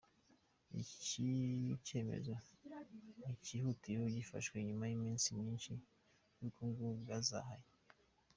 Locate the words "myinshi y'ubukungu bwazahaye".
5.39-7.65